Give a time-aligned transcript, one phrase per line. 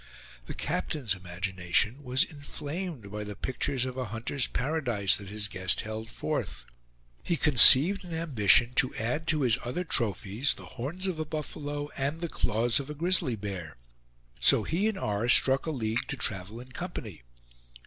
[0.47, 5.81] The captain's imagination was inflamed by the pictures of a hunter's paradise that his guest
[5.81, 6.65] held forth;
[7.23, 11.89] he conceived an ambition to add to his other trophies the horns of a buffalo,
[11.95, 13.77] and the claws of a grizzly bear;
[14.39, 15.29] so he and R.
[15.29, 17.21] struck a league to travel in company.